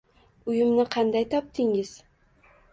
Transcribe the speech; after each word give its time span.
Uyimni 0.53 0.85
qanday 0.97 1.29
topdingiz 1.37 1.95